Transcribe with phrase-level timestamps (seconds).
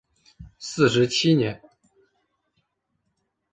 [0.57, 1.61] 四十七年。